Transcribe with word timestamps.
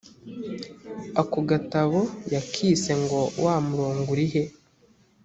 ako 1.21 1.39
gatabo 1.49 2.01
yakise 2.33 2.91
ngo 3.01 3.19
“wa 3.43 3.55
murongo 3.67 4.07
uri 4.15 4.27
he?” 4.33 4.43